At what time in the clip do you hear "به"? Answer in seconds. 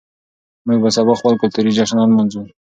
0.83-0.89